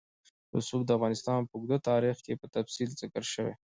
[0.57, 3.53] رسوب د افغانستان په اوږده تاریخ کې په تفصیل ذکر شوی.